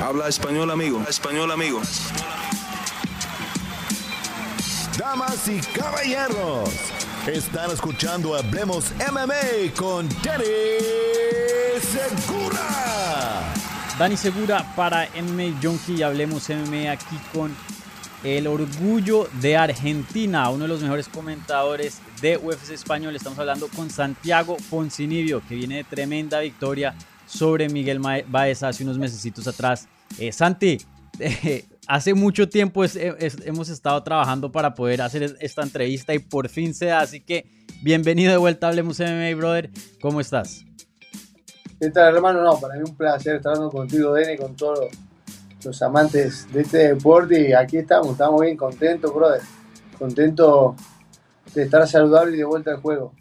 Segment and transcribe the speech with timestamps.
[0.00, 1.02] Habla español, amigo.
[1.08, 1.82] español, amigo.
[4.96, 6.70] Damas y caballeros,
[7.26, 10.44] están escuchando Hablemos MMA con Dani
[11.80, 13.52] Segura.
[13.98, 17.52] Dani Segura para MMA Junkie y Hablemos MMA aquí con
[18.22, 23.16] el orgullo de Argentina, uno de los mejores comentadores de UFC español.
[23.16, 26.94] Estamos hablando con Santiago Poncinibio, que viene de tremenda victoria
[27.28, 29.86] sobre Miguel Baez hace unos meses atrás.
[30.18, 30.78] Eh, Santi,
[31.20, 32.82] eh, hace mucho tiempo
[33.44, 37.46] hemos estado trabajando para poder hacer esta entrevista y por fin se da, así que
[37.82, 39.70] bienvenido de vuelta a Hablemos MMA, brother.
[40.00, 40.64] ¿Cómo estás?
[41.78, 42.42] ¿Qué tal, hermano?
[42.42, 44.88] No, para mí un placer estar hablando contigo, Dene, con todos
[45.64, 49.42] los amantes de este deporte y aquí estamos, estamos bien contentos, brother.
[49.98, 50.74] Contentos
[51.54, 53.12] de estar saludable y de vuelta al juego.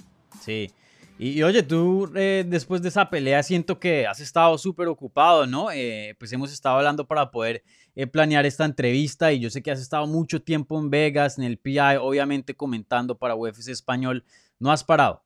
[0.42, 0.72] Sí,
[1.20, 5.72] y, oye, tú eh, después de esa pelea siento que has estado súper ocupado, ¿no?
[5.72, 7.64] Eh, pues hemos estado hablando para poder
[7.96, 11.46] eh, planear esta entrevista y yo sé que has estado mucho tiempo en Vegas, en
[11.46, 14.24] el PI, obviamente comentando para UFC Español.
[14.60, 15.24] ¿No has parado?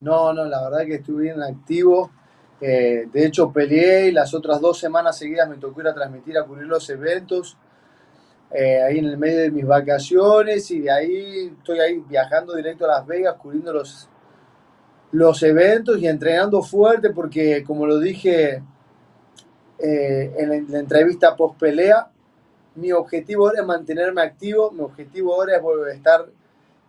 [0.00, 2.10] No, no, la verdad que estuve bien activo.
[2.60, 6.44] de hecho, peleé y las otras dos semanas seguidas me tocó ir a transmitir, a
[6.44, 7.56] cubrir los eventos.
[8.50, 12.98] ahí en el medio de mis vacaciones y de ahí estoy ahí viajando directo a
[12.98, 14.08] Las Vegas, cubriendo los
[15.12, 18.62] los eventos y entrenando fuerte porque, como lo dije
[19.78, 22.08] eh, en la, entrevista post pelea,
[22.74, 26.26] mi objetivo ahora es mantenerme activo, mi objetivo ahora es volver a estar,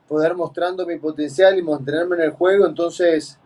[0.08, 3.38] poder mostrando mi potencial y mantenerme en el juego, entonces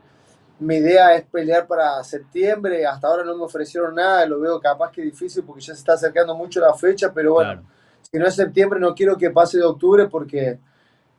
[0.60, 4.92] mi idea es pelear para septiembre, hasta ahora no me ofrecieron nada, lo veo capaz
[4.92, 7.64] que difícil porque ya se está acercando mucho la fecha, pero bueno,
[8.02, 10.60] si no es septiembre no quiero que pase de octubre porque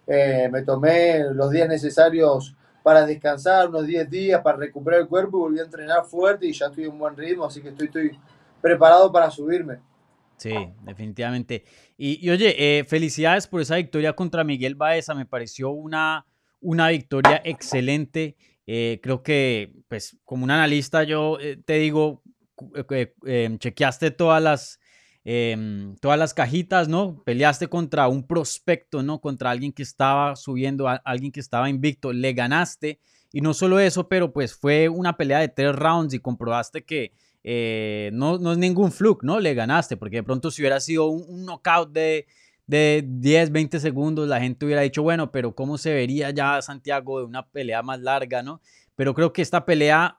[0.06, 5.38] eh, me tomé los días necesarios para descansar unos 10 días, para recuperar el cuerpo
[5.38, 8.18] y volví a entrenar fuerte y ya estoy en buen ritmo, así que estoy, estoy
[8.60, 9.78] preparado para subirme.
[10.38, 11.64] Sí, definitivamente.
[11.96, 16.26] Y, oye, eh, felicidades por esa victoria contra Miguel Baeza, me pareció una,
[16.60, 18.36] una victoria excelente.
[18.64, 22.22] Eh, creo que, pues, como un analista, yo eh, te digo,
[23.58, 24.78] chequeaste todas las
[25.24, 27.22] Em, todas las cajitas, ¿no?
[27.24, 29.20] Peleaste contra un prospecto, ¿no?
[29.20, 33.00] Contra alguien que estaba subiendo, alguien que estaba invicto, le ganaste.
[33.32, 37.12] Y no solo eso, pero pues fue una pelea de tres rounds y comprobaste que
[37.44, 39.38] eh, no, no, es ningún fluke, ¿no?
[39.38, 42.26] Le ganaste, porque de pronto si hubiera sido un, knockout de,
[42.66, 47.18] de 10, 20 segundos, la gente hubiera dicho, bueno, pero ¿cómo se vería ya Santiago
[47.18, 48.60] de una pelea más larga, ¿no?
[48.96, 50.18] Pero creo que esta pelea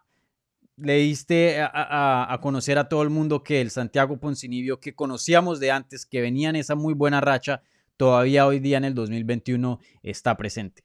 [0.82, 5.72] le diste a, conocer a todo el mundo que el Santiago Poncinibio que conocíamos de
[5.72, 7.62] antes, que venía en esa muy buena racha,
[7.98, 10.84] todavía hoy día en el 2021 está presente.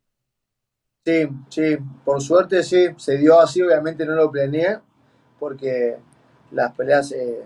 [1.04, 4.78] Sí, sí, por suerte sí, se dio así, obviamente no lo planeé,
[5.38, 5.96] porque
[6.50, 7.44] las peleas eh,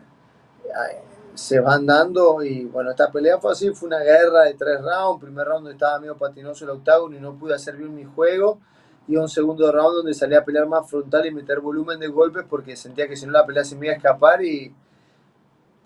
[1.34, 5.20] se van dando y bueno, esta pelea fue así, fue una guerra de tres rounds,
[5.20, 8.60] primer round estaba medio patinoso el octágono y no pude hacer bien mi juego,
[9.08, 12.44] y un segundo round donde salí a pelear más frontal y meter volumen de golpes
[12.48, 14.70] porque sentía que si no la pelea se me iba a escapar y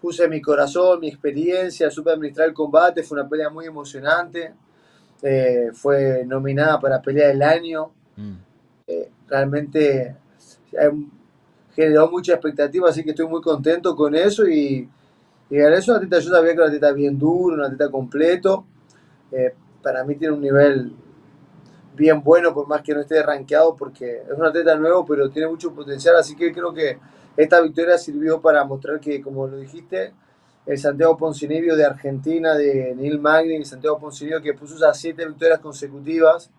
[0.00, 4.52] puse mi corazón, mi experiencia, supe administrar el combate, fue una pelea muy emocionante,
[5.22, 8.32] eh, fue nominada para pelea del año, mm.
[8.88, 10.16] eh, realmente
[10.72, 10.90] eh,
[11.76, 14.88] generó mucha expectativa, así que estoy muy contento con eso y,
[15.48, 18.66] y eso, una teta, yo sabía que una teta bien duro, una teta completo,
[19.80, 20.92] para mí tiene un nivel
[21.94, 25.48] bien bueno, por más que no esté rankeado, porque es un atleta nuevo, pero tiene
[25.48, 26.16] mucho potencial.
[26.16, 26.98] Así que creo que
[27.36, 30.12] esta victoria sirvió para mostrar que, como lo dijiste,
[30.66, 35.26] el Santiago Poncinibio de Argentina, de Neil Magni, el Santiago Poncinibio que puso esas siete
[35.26, 36.50] victorias consecutivas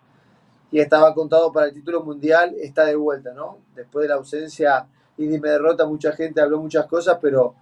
[0.70, 3.58] y estaba contado para el título mundial, está de vuelta, ¿no?
[3.74, 7.54] Después de la ausencia y de mi derrota, mucha gente habló muchas cosas, pero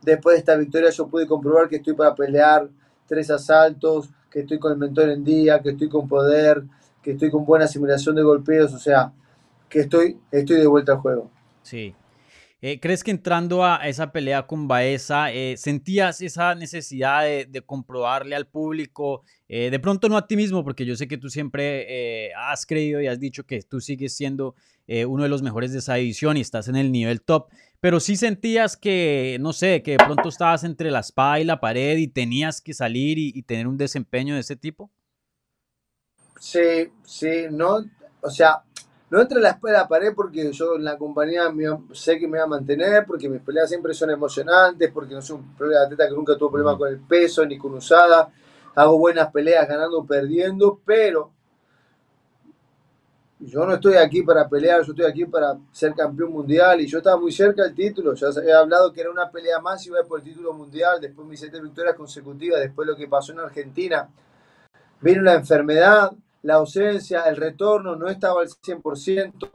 [0.00, 2.68] después de esta victoria yo pude comprobar que estoy para pelear
[3.06, 6.62] tres asaltos, que estoy con el mentor en día, que estoy con poder,
[7.06, 9.12] que estoy con buena simulación de golpeos, o sea,
[9.68, 11.30] que estoy, estoy de vuelta al juego.
[11.62, 11.94] Sí.
[12.60, 18.34] Eh, ¿Crees que entrando a esa pelea con Baeza, eh, sentías esa necesidad de, comprobarle
[18.34, 22.32] al público, eh, de pronto no a ti mismo, porque yo sé que tú siempre
[22.34, 24.56] has creído y has dicho que tú sigues siendo
[25.06, 28.16] uno de los mejores de esa división y estás en el nivel top, pero sí
[28.16, 32.08] sentías que, no sé, que de pronto estabas entre la espada y la pared y
[32.08, 34.90] tenías que salir y tener un desempeño de ese tipo?
[36.38, 37.84] Sí, sí, no,
[38.20, 38.62] o sea,
[39.08, 41.44] no entre la espalda a la pared porque yo en la compañía
[41.92, 45.38] sé que me voy a mantener, porque mis peleas siempre son emocionantes, porque no soy
[45.38, 48.28] un atleta que nunca tuvo problemas con el peso ni con usada,
[48.74, 51.30] hago buenas peleas ganando o perdiendo, pero
[53.38, 56.98] yo no estoy aquí para pelear, yo estoy aquí para ser campeón mundial y yo
[56.98, 60.02] estaba muy cerca del título, ya he hablado que era una pelea más y iba
[60.02, 64.08] por el título mundial, después mis siete victorias consecutivas, después lo que pasó en Argentina,
[65.00, 66.12] vino la enfermedad,
[66.42, 69.50] la ausencia, el retorno, no estaba al 100%,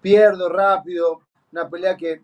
[0.00, 1.20] pierdo rápido,
[1.52, 2.22] una pelea que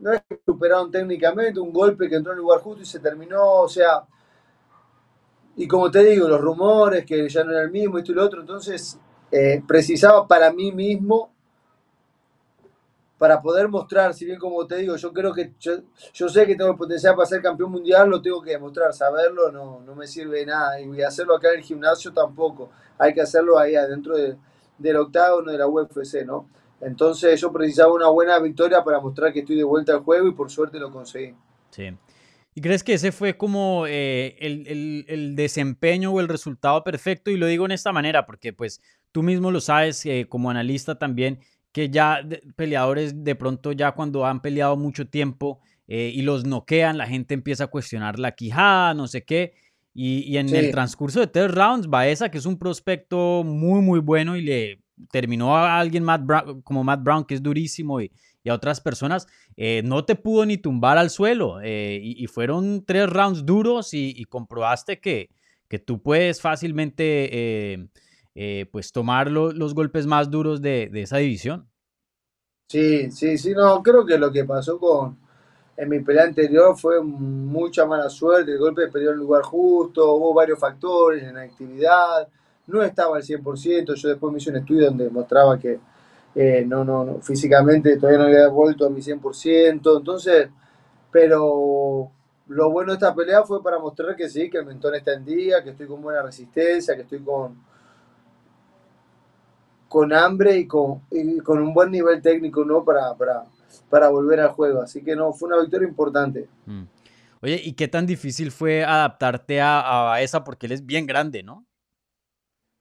[0.00, 3.60] no es que superaron técnicamente, un golpe que entró en lugar justo y se terminó,
[3.60, 4.04] o sea,
[5.56, 8.24] y como te digo, los rumores que ya no era el mismo, esto y lo
[8.24, 8.98] otro, entonces
[9.30, 11.33] eh, precisaba para mí mismo,
[13.18, 16.72] para poder mostrar, si bien como te digo, yo creo que yo, sé que tengo
[16.72, 20.40] el potencial para ser campeón mundial, lo tengo que demostrar, saberlo no, no me sirve
[20.40, 24.96] de nada, y hacerlo acá en el gimnasio tampoco, hay que hacerlo ahí adentro del
[24.96, 26.48] octágono de la UFC, ¿no?
[26.80, 30.32] Entonces yo precisaba una buena victoria para mostrar que estoy de vuelta al juego y
[30.32, 31.34] por suerte lo conseguí.
[31.70, 31.96] Sí.
[32.54, 37.30] ¿Y crees que ese fue como eh, el, desempeño o el resultado perfecto?
[37.30, 40.96] Y lo digo en esta manera porque pues tú mismo lo sabes eh, como analista
[40.96, 41.40] también,
[41.74, 42.20] que ya
[42.54, 47.34] peleadores de pronto ya cuando han peleado mucho tiempo eh, y los noquean, la gente
[47.34, 49.54] empieza a cuestionar la quijada, no sé qué.
[49.92, 54.36] Y, en el transcurso de tres rounds, Baeza, que es un prospecto muy, muy bueno
[54.36, 56.06] y le terminó a alguien
[56.62, 58.12] como Matt Brown, que es durísimo, y,
[58.48, 61.60] a otras personas, eh, no te pudo ni tumbar al suelo.
[61.60, 65.30] Eh, y, fueron tres rounds duros y, comprobaste que,
[65.68, 67.88] que, tú puedes fácilmente
[68.34, 71.68] eh, pues tomar los golpes más duros de, esa división.
[72.68, 75.18] Sí, sí, sí, no, creo que lo que pasó con
[75.76, 80.32] en mi pelea anterior fue mucha mala suerte, el golpe perdió en lugar justo, hubo
[80.32, 82.28] varios factores, en la actividad,
[82.68, 85.80] no estaba al 100%, yo después me hice un estudio donde mostraba que
[86.34, 90.48] eh, no, no, no, físicamente todavía no había vuelto a mi 100%, entonces,
[91.10, 92.10] pero
[92.46, 95.24] lo bueno de esta pelea fue para mostrar que sí, que el mentón está en
[95.24, 97.56] día, que estoy con buena resistencia, que estoy con,
[99.94, 101.02] con hambre y con,
[101.44, 102.84] con un buen nivel técnico ¿no?
[102.84, 103.44] para, para,
[103.88, 104.82] para volver al juego.
[104.82, 106.48] Así que no, fue una victoria importante.
[106.66, 106.82] Mm.
[107.40, 110.42] Oye, ¿y qué tan difícil fue adaptarte a, a esa?
[110.42, 111.64] Porque él es bien grande, ¿no?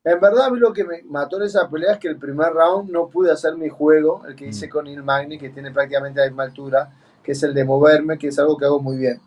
[0.04, 2.52] En verdad, a mí lo que me mató en esa pelea es que el primer
[2.52, 4.70] round no pude hacer mi juego, el que hice mm.
[4.72, 6.90] con Il Magni, que tiene prácticamente la misma altura,
[7.22, 9.22] que es el de moverme, que es algo que hago muy bien.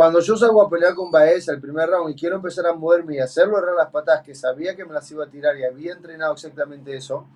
[0.00, 3.16] Cuando yo salgo a pelear con Baeza el primer round y quiero empezar a moverme
[3.16, 5.92] y hacerlo errar las patas, que sabía que me las iba a tirar y había
[5.92, 7.26] entrenado exactamente eso,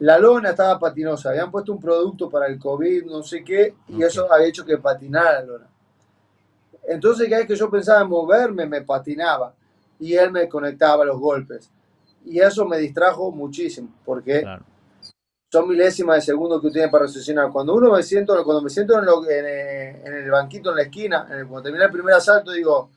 [0.00, 1.30] la lona estaba patinosa.
[1.30, 4.76] Habían puesto un producto para el COVID, no sé qué, y eso había hecho que
[4.76, 5.66] patinara la lona.
[6.86, 9.54] Entonces, cada vez que yo pensaba en moverme, me patinaba
[9.98, 11.70] y él me conectaba los golpes.
[12.26, 14.44] Y eso me distrajo muchísimo, porque
[15.56, 17.50] son milésimas de segundo que tiene para reaccionar.
[17.50, 19.08] Cuando uno me siento, cuando me siento en,
[20.06, 22.90] en, el banquito en la esquina, cuando termina el primer asalto, digo,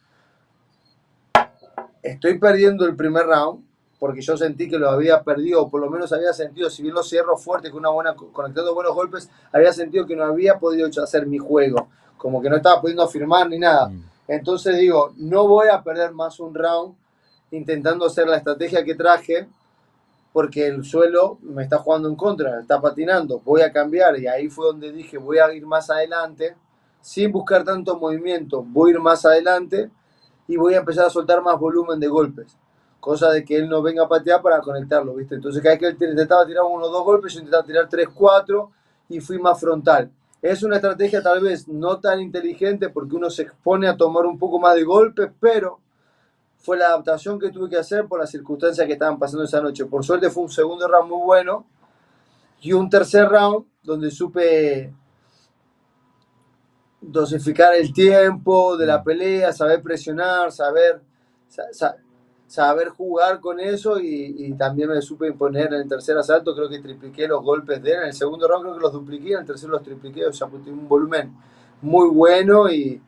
[2.03, 3.63] estoy perdiendo el primer round,
[3.97, 6.93] porque yo sentí que lo había perdido, o por lo menos había sentido, si bien
[6.93, 10.89] lo cierro fuerte, con una buena, conectando buenos golpes, había sentido que no había podido
[11.01, 13.87] hacer mi juego, como que no estaba pudiendo firmar ni nada.
[13.87, 14.03] Mm.
[14.27, 16.93] Entonces digo, no voy a perder más un round
[17.51, 19.47] intentando hacer la estrategia que traje,
[20.31, 24.49] porque el suelo me está jugando en contra, está patinando, voy a cambiar y ahí
[24.49, 26.55] fue donde dije, voy a ir más adelante,
[27.01, 29.89] sin buscar tanto movimiento, voy a ir más adelante
[30.47, 32.57] y voy a empezar a soltar más volumen de golpes,
[32.99, 35.35] cosa de que él no venga a patear para conectarlo, ¿viste?
[35.35, 38.09] Entonces cada vez que él intentaba tirar uno o dos golpes, yo intentaba tirar tres,
[38.13, 38.71] cuatro
[39.07, 40.11] y fui más frontal.
[40.41, 44.37] Es una estrategia tal vez no tan inteligente porque uno se expone a tomar un
[44.37, 45.79] poco más de golpes, pero
[46.59, 49.85] fue la adaptación que tuve que hacer por las circunstancias que estaban pasando esa noche.
[49.85, 51.65] Por suerte fue un segundo round muy bueno
[52.61, 54.93] y un tercer round donde supe
[57.01, 61.01] dosificar el tiempo de la pelea, saber presionar, saber,
[62.45, 66.79] saber jugar con eso y, también me supe imponer en el tercer asalto, creo que
[66.79, 69.45] tripliqué los golpes de él, en el segundo round creo que los dupliqué, en el
[69.45, 71.33] tercero los tripliqué, o sea, un volumen
[71.81, 73.01] muy bueno y,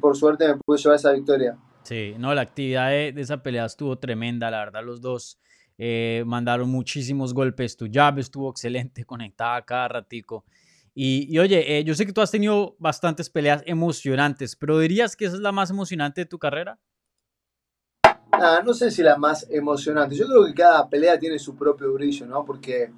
[0.00, 1.56] por suerte me pude llevar esa victoria.
[1.86, 5.38] Sí, no, la actividad de, esa pelea estuvo tremenda, la verdad, los dos
[5.78, 10.44] eh, mandaron muchísimos golpes, tu jab estuvo excelente, conectada cada ratico.
[10.96, 15.26] Y, oye, eh, yo sé que tú has tenido bastantes peleas emocionantes, pero ¿dirías que
[15.26, 16.76] esa es la más emocionante de tu carrera?
[18.64, 20.16] no sé si la más emocionante.
[20.16, 22.44] Yo creo que cada pelea tiene su propio brillo, ¿no?
[22.44, 22.90] Porque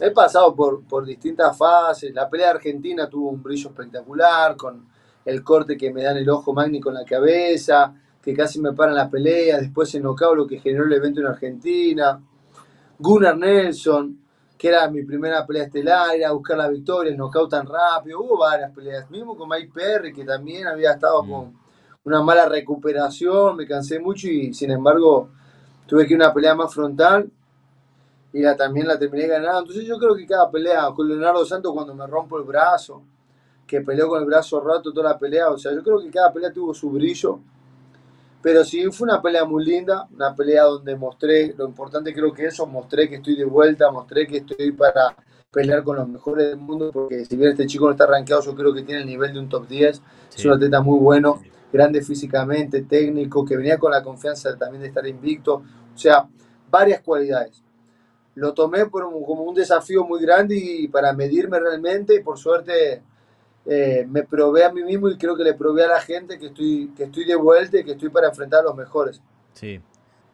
[0.00, 2.14] he pasado por, por distintas fases.
[2.14, 4.86] La pelea argentina tuvo un brillo espectacular, con
[5.24, 8.94] el corte que me dan el ojo magnífico en la cabeza, que casi me paran
[8.94, 9.58] la pelea.
[9.58, 12.20] Después el knockout, lo que generó el evento en Argentina.
[12.98, 14.18] Gunnar Nelson,
[14.58, 18.20] que era mi primera pelea estelar, era buscar la victoria, el knockout tan rápido.
[18.20, 21.30] Hubo varias peleas, mismo con Mike Perry, que también había estado mm.
[21.30, 21.60] con
[22.04, 25.28] una mala recuperación, me cansé mucho y sin embargo
[25.86, 27.30] tuve que ir una pelea más frontal.
[28.32, 29.60] y la, también la terminé ganando.
[29.60, 33.02] Entonces yo creo que cada pelea con Leonardo Santos cuando me rompo el brazo,
[33.66, 36.32] que peleó con el brazo roto toda la pelea, o sea, yo creo que cada
[36.32, 37.40] pelea tuvo su brillo.
[38.42, 42.46] Pero sí, fue una pelea muy linda, una pelea donde mostré, lo importante creo que
[42.46, 45.14] eso, mostré que estoy de vuelta, mostré que estoy para
[45.50, 48.54] pelear con los mejores del mundo, porque si bien este chico no está rankeado, yo
[48.54, 50.02] creo que tiene el nivel de un top 10,
[50.36, 51.42] es un atleta muy bueno,
[51.72, 55.62] grande físicamente, técnico, que venía con la confianza también de estar invicto,
[55.94, 56.26] o sea,
[56.70, 57.62] varias cualidades.
[58.36, 63.02] Lo tomé por como un desafío muy grande y para medirme realmente, y por suerte
[63.66, 66.46] eh, me probé a mí mismo y creo que le probé a la gente que
[66.46, 69.20] estoy, que estoy de vuelta y que estoy para enfrentar a los mejores.
[69.52, 69.80] Sí,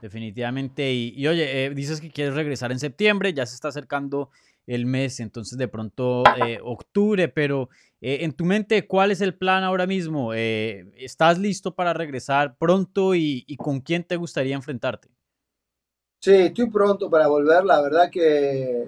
[0.00, 0.92] definitivamente.
[0.92, 4.30] Y, oye, eh, dices que quieres regresar en septiembre, ya se está acercando
[4.66, 7.68] el mes, entonces de pronto eh, octubre, pero
[8.00, 10.34] eh, en tu mente, ¿cuál es el plan ahora mismo?
[10.34, 15.08] Eh, ¿Estás listo para regresar pronto y, con quién te gustaría enfrentarte?
[16.20, 17.64] Sí, estoy pronto para volver.
[17.64, 18.86] La verdad que,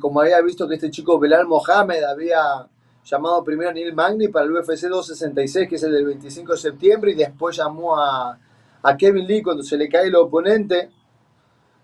[0.00, 2.66] como había visto que este chico Belal Mohamed había
[3.08, 6.58] llamado primero a Neil Magni para el UFC 266, que es el del 25 de
[6.58, 8.38] septiembre, y después llamó a,
[8.82, 10.90] a Kevin Lee cuando se le cae el oponente.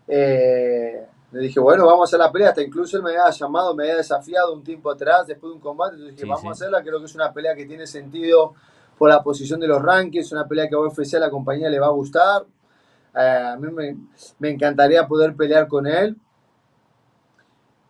[0.07, 2.51] Eh, le dije, bueno, vamos a hacer la pelea.
[2.51, 5.61] Hasta incluso él me había llamado, me había desafiado un tiempo atrás, después de un
[5.61, 5.95] combate.
[5.95, 6.83] Entonces dije, vamos a hacerla.
[6.83, 8.55] Creo que es una pelea que tiene sentido
[8.97, 10.31] por la posición de los rankings.
[10.33, 12.45] Una pelea que a UFC a la compañía le va a gustar.
[13.17, 13.97] Eh, a mí me,
[14.39, 16.17] me, encantaría poder pelear con él.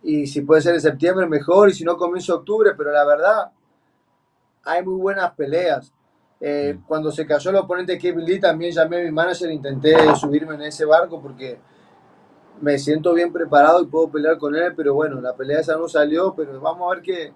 [0.04, 1.70] Y si puede ser en septiembre, mejor.
[1.70, 2.72] Y si no, comienzo octubre.
[2.76, 3.50] Pero la verdad,
[4.64, 5.92] hay muy buenas peleas.
[6.40, 9.94] Eh, cuando se cayó el oponente Kevin Lee, también llamé a mi manager e intenté
[10.16, 11.58] subirme en ese barco porque
[12.60, 15.88] me siento bien preparado y puedo pelear con él, pero bueno, la pelea esa no
[15.88, 17.32] salió, pero vamos a ver qué,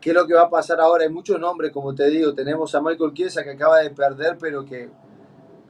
[0.00, 1.04] qué es lo que va a pasar ahora.
[1.04, 4.64] Hay muchos nombres, como te digo, tenemos a Michael Chiesa que acaba de perder, pero
[4.64, 4.90] que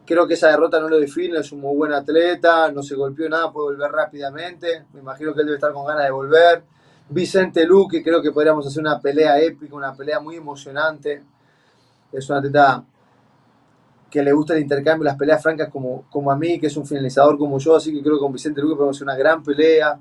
[0.07, 3.29] creo que esa derrota no lo define, es un muy buen atleta, no se golpeó
[3.29, 6.65] nada, puede volver rápidamente, me imagino que él debe estar con ganas de volver.
[7.09, 11.23] Vicente Luque, creo que podríamos hacer una pelea épica, una pelea muy emocionante.
[12.11, 12.85] Es un atleta
[14.11, 16.87] que le gusta el intercambio, las peleas francas como, como a mí, que es un
[16.87, 19.99] finalizador como yo, así que creo que con Vicente Luque podemos hacer una gran pelea.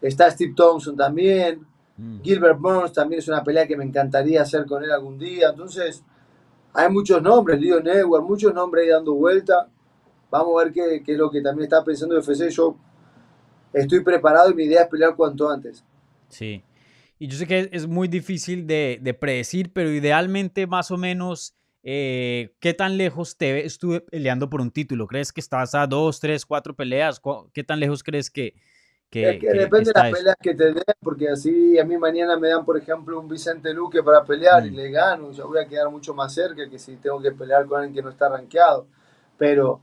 [0.00, 1.66] Está Steve Thompson también.
[1.96, 2.20] Mm.
[2.22, 5.50] Gilbert Burns también es una pelea que me encantaría hacer con él algún día.
[5.50, 6.04] Entonces,
[6.76, 9.68] hay muchos nombres, Leo Network, muchos nombres ahí dando vuelta.
[10.30, 12.50] Vamos a ver qué, es lo que también está pensando FC.
[12.50, 12.76] Yo
[13.72, 15.84] estoy preparado y mi idea es pelear cuanto antes.
[16.28, 16.62] Sí.
[17.18, 21.56] Y yo sé que es muy difícil de, de predecir, pero idealmente más o menos
[21.88, 25.06] eh, ¿qué tan lejos te estuve peleando por un título?
[25.06, 27.22] ¿Crees que estás a dos, tres, cuatro peleas?
[27.52, 28.54] ¿Qué tan lejos crees que...
[29.38, 32.64] que, depende de las peleas que te den, porque así a mí mañana me dan,
[32.64, 34.74] por ejemplo, un Vicente Luque para pelear y mm.
[34.74, 37.78] le gano, ya voy a quedar mucho más cerca que si tengo que pelear con
[37.78, 38.86] alguien que no está rankeado.
[39.38, 39.80] Pero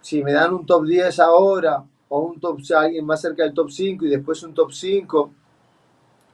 [0.00, 3.70] si me dan un top 10 ahora, o un top, alguien más cerca del top
[3.70, 5.30] 5 y después un top 5,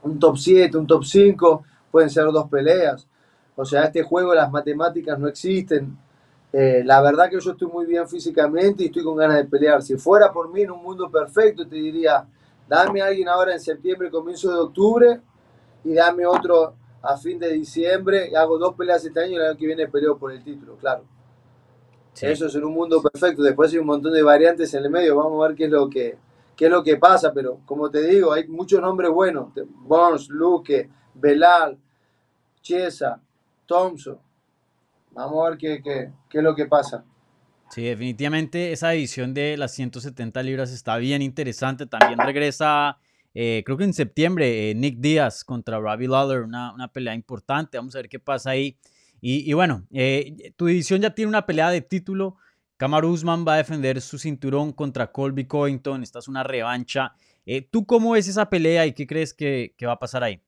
[0.03, 3.07] un top 7, un top 5, pueden ser dos peleas.
[3.57, 5.97] O sea, este juego las matemáticas no existen.
[6.53, 9.83] Eh, la verdad que yo estoy muy bien físicamente y estoy con ganas de pelear.
[9.83, 12.27] Si fuera por mí en un mundo perfecto, te diría,
[12.69, 15.21] dame a alguien ahora en septiembre, comienzo de octubre,
[15.85, 19.43] y dame otro a fin de diciembre, y hago dos peleas este año y el
[19.43, 21.05] año que viene peleo por el título, claro.
[22.21, 23.43] Eso es en un mundo perfecto.
[23.43, 25.17] Después hay un montón de variantes en el medio.
[25.17, 26.19] Vamos a ver qué es lo que,
[26.57, 27.33] qué es lo que pasa.
[27.33, 29.49] Pero como te digo, hay muchos nombres buenos.
[29.87, 31.79] Burns, Luque, Belal,
[32.61, 33.21] Chiesa,
[33.67, 34.19] Thompson.
[35.13, 37.05] Vamos a ver qué, qué, qué, es lo que pasa.
[37.71, 41.87] Sí, definitivamente esa edición de las 170 libras está bien interesante.
[41.87, 42.99] También regresa,
[43.35, 47.77] eh, creo que en septiembre, eh, Nick Díaz contra Robbie Lawler, una, una, pelea importante.
[47.77, 48.77] Vamos a ver qué pasa ahí.
[49.21, 52.37] Y, y bueno, eh, tu edición ya tiene una pelea de título.
[52.77, 56.03] Kamaru Usman va a defender su cinturón contra Colby Covington.
[56.03, 57.15] Esta es una revancha.
[57.71, 60.41] ¿Tú cómo ves esa pelea y qué crees que, que va a pasar ahí?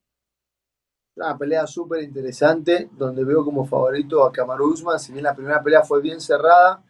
[1.15, 4.99] Una pelea súper interesante, donde veo como favorito a Kamaru Usman.
[4.99, 6.83] Si bien la primera pelea fue bien cerrada,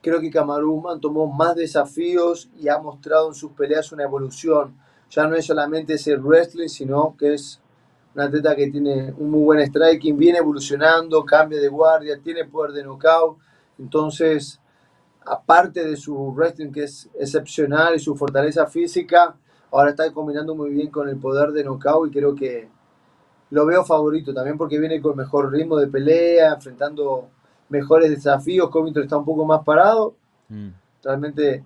[0.00, 4.74] creo que Kamaru Usman tomó más desafíos y ha mostrado en sus peleas una evolución.
[5.10, 7.60] Ya no es solamente ese wrestling, sino que es
[8.14, 12.72] un atleta que tiene un muy buen striking, viene evolucionando, cambia de guardia, tiene poder
[12.72, 13.36] de knockout.
[13.78, 14.58] Entonces,
[15.26, 19.36] aparte de su wrestling que es excepcional y su fortaleza física,
[19.70, 22.79] ahora está combinando muy bien con el poder de knockout y creo que
[23.50, 27.28] lo veo favorito también porque viene con mejor ritmo de pelea, enfrentando
[27.68, 28.70] mejores desafíos.
[28.70, 30.16] Covington está un poco más parado.
[30.48, 30.68] Mm.
[31.02, 31.64] Realmente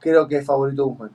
[0.00, 1.12] creo que es favorito Usman.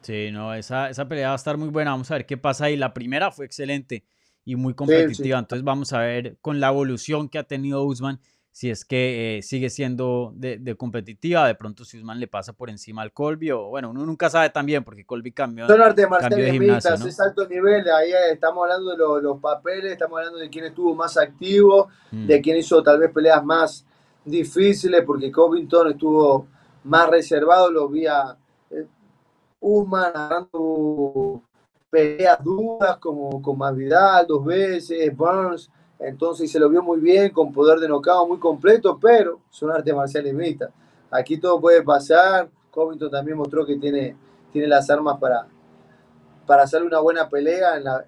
[0.00, 1.90] Sí, no, esa, esa pelea va a estar muy buena.
[1.90, 2.76] Vamos a ver qué pasa ahí.
[2.76, 4.04] La primera fue excelente
[4.44, 5.38] y muy competitiva.
[5.38, 8.20] Entonces vamos a ver con la evolución que ha tenido Usman
[8.58, 12.70] si es que eh, sigue siendo de, competitiva, de pronto si Usman le pasa por
[12.70, 15.68] encima al Colby, o bueno, uno nunca sabe también, porque Colby cambió.
[15.68, 20.40] Son artes marciales mixtas, es alto nivel, ahí estamos hablando de los papeles, estamos hablando
[20.40, 22.26] de quién estuvo más activo, mm.
[22.26, 23.86] de quién hizo tal vez peleas más
[24.24, 26.48] difíciles, porque Covington estuvo
[26.82, 28.36] más reservado, lo vi a
[28.72, 28.86] eh,
[29.60, 31.44] Usman agarrando
[31.88, 37.52] peleas duras como con Masvidal dos veces, Burns entonces se lo vio muy bien, con
[37.52, 40.70] poder de nocao muy completo, pero son artes marciales mixtas.
[41.10, 42.48] Aquí todo puede pasar.
[42.70, 44.14] Covington también mostró que tiene,
[44.52, 45.46] tiene las armas para,
[46.46, 48.04] para hacerle una buena pelea en la,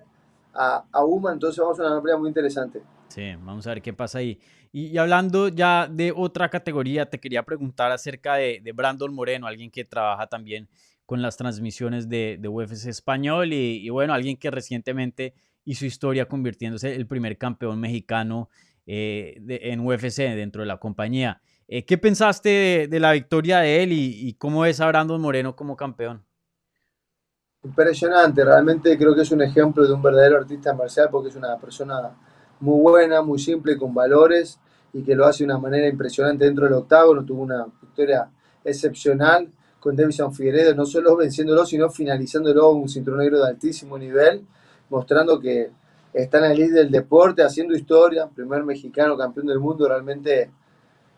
[0.54, 2.82] a, a Uma, entonces vamos a una pelea muy interesante.
[3.08, 4.38] Sí, vamos a ver qué pasa ahí.
[4.72, 9.70] Y, hablando ya de otra categoría, te quería preguntar acerca de, de, Brandon Moreno, alguien
[9.70, 10.68] que trabaja también
[11.06, 15.84] con las transmisiones de, de UFC español y, y, bueno, alguien que recientemente y su
[15.84, 18.48] historia convirtiéndose el primer campeón mexicano
[18.86, 21.40] eh, en UFC dentro de la compañía.
[21.68, 25.76] Eh, ¿Qué pensaste de, la victoria de él y, cómo es a Brandon Moreno como
[25.76, 26.24] campeón?
[27.62, 31.56] Impresionante, realmente creo que es un ejemplo de un verdadero artista marcial porque es una
[31.58, 32.16] persona
[32.58, 34.58] muy buena, muy simple, con valores
[34.92, 37.24] y que lo hace de una manera impresionante dentro del octágono.
[37.24, 38.28] Tuvo una victoria
[38.64, 39.48] excepcional
[39.78, 44.44] con Davison Figueredo, no solo venciéndolo, sino finalizándolo un cinturón negro de altísimo nivel
[44.90, 45.70] mostrando que
[46.12, 50.50] está en el líder del deporte, haciendo historia, primer mexicano campeón del mundo, realmente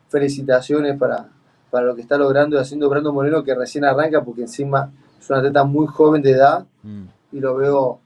[0.09, 1.29] felicitaciones para,
[1.71, 5.29] para lo que está logrando y haciendo Brando Moreno, que recién arranca, porque encima es
[5.31, 7.05] un atleta muy joven de edad mm.
[7.33, 8.01] y lo veo,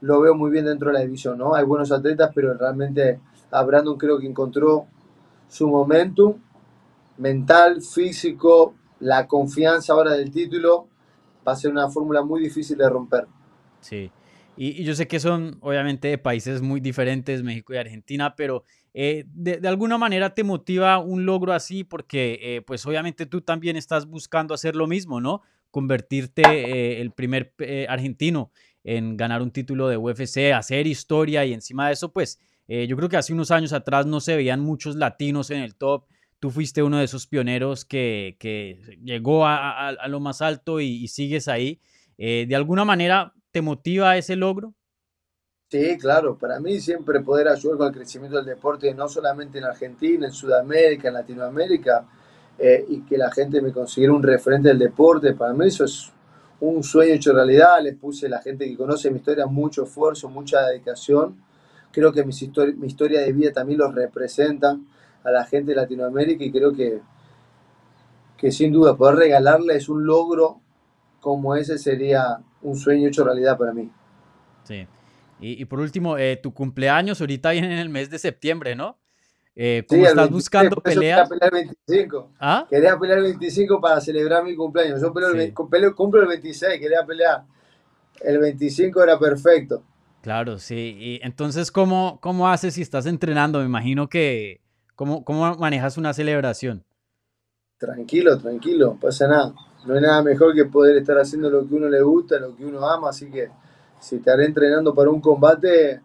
[0.00, 1.54] lo veo muy bien dentro de la división, ¿no?
[1.54, 4.86] Hay buenos atletas, pero realmente a Brandon creo que encontró
[5.48, 6.34] su momentum
[7.18, 10.86] mental, físico, la confianza ahora del título,
[11.46, 13.26] va a ser una fórmula muy difícil de romper.
[13.80, 14.10] Sí.
[14.56, 19.24] Y, yo sé que son obviamente de países muy diferentes, México y Argentina, pero eh,
[19.28, 24.06] de, alguna manera te motiva un logro así porque eh, pues obviamente tú también estás
[24.06, 25.42] buscando hacer lo mismo, ¿no?
[25.70, 27.54] Convertirte eh, el primer
[27.88, 28.52] argentino
[28.84, 33.10] en ganar un título de UFC, hacer historia y encima de eso pues yo creo
[33.10, 36.06] que hace unos años atrás no se veían muchos latinos en el top.
[36.40, 40.86] Tú fuiste uno de esos pioneros que, que llegó a, a, lo más alto y,
[40.86, 41.80] y sigues ahí.
[42.16, 44.74] de alguna manera ¿Te motiva ese logro?
[45.70, 46.36] Sí, claro.
[46.38, 50.32] Para mí siempre poder ayudar con el crecimiento del deporte, no solamente en Argentina, en
[50.32, 52.06] Sudamérica, en Latinoamérica,
[52.58, 56.12] eh, y que la gente me consiguiera un referente del deporte, para mí eso es
[56.60, 57.82] un sueño hecho realidad.
[57.82, 61.42] Les puse la gente que conoce mi historia mucho esfuerzo, mucha dedicación.
[61.90, 62.30] Creo que mi
[62.86, 64.78] historia de vida también los representa
[65.24, 67.00] a la gente de Latinoamérica y creo que,
[68.38, 70.61] que sin duda poder regalarles un logro
[71.22, 73.88] como ese sería un sueño hecho realidad para mí.
[74.64, 74.86] Sí.
[75.40, 78.96] Y, por último, eh, tu cumpleaños ahorita viene en el mes de septiembre, ¿no?
[79.56, 81.28] Eh, ¿Cómo estás buscando peleas?
[81.28, 82.30] Quería pelear el 25.
[82.38, 82.66] ¿Ah?
[82.70, 85.00] Quería pelear el 25 para celebrar mi cumpleaños.
[85.00, 87.44] Yo peleo el, cumplo el 26, quería pelear.
[88.20, 89.82] El 25 era perfecto.
[90.22, 90.96] Claro, sí.
[90.98, 93.58] Y entonces, ¿cómo, cómo haces si estás entrenando?
[93.60, 94.60] Me imagino que.
[94.94, 96.84] ¿Cómo, cómo manejas una celebración?
[97.78, 99.54] Tranquilo, tranquilo, pasa nada
[99.84, 102.64] no hay nada mejor que poder estar haciendo lo que uno le gusta, lo que
[102.64, 103.48] uno ama, así que
[103.98, 106.00] si estaré entrenando para un combate,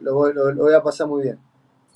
[0.00, 1.38] lo voy, a pasar muy bien.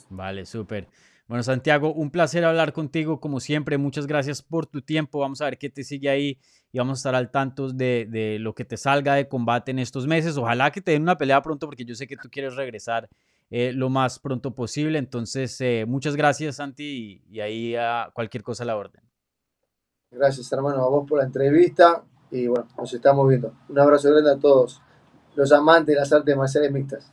[0.08, 0.88] Vale, súper.
[1.26, 3.78] Bueno, Santiago, un placer hablar contigo como siempre.
[3.78, 5.20] Muchas gracias por tu tiempo.
[5.20, 6.38] Vamos a ver qué te sigue ahí
[6.72, 10.06] y vamos a estar al tanto de, lo que te salga de combate en estos
[10.06, 10.36] meses.
[10.36, 13.08] Ojalá que te den una pelea pronto porque yo sé que tú quieres regresar
[13.50, 14.98] eh, lo más pronto posible.
[14.98, 19.09] Entonces, eh, muchas gracias, Santi, y, y ahí a cualquier cosa a la orden.
[20.12, 23.52] Gracias, hermano, a vos por la entrevista y bueno, nos estamos viendo.
[23.68, 24.82] Un abrazo grande a todos
[25.36, 27.12] los amantes de las artes marciales mixtas.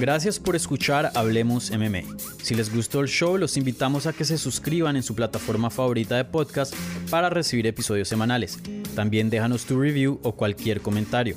[0.00, 2.16] Gracias por escuchar Hablemos MMA.
[2.42, 6.16] Si les gustó el show, los invitamos a que se suscriban en su plataforma favorita
[6.16, 6.74] de podcast
[7.10, 8.58] para recibir episodios semanales.
[8.94, 11.36] También déjanos tu review o cualquier comentario.